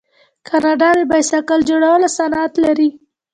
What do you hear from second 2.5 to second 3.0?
لري.